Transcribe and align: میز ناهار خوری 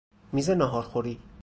میز 0.31 0.49
ناهار 0.49 0.81
خوری 0.83 1.19